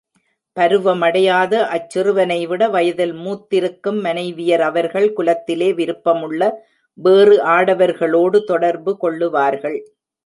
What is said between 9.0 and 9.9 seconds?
கொள்ளுவார்கள்.